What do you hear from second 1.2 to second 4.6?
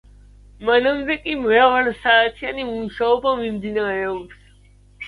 კი მრავალსაათიანი მუშაობა მიმდინარეობს.